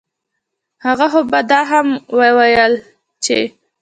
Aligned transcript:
هغه 0.85 1.05
خو 1.11 1.21
به 1.31 1.39
دا 1.51 1.61
هم 1.71 1.87
وييل 2.17 2.73
چې 3.23 3.37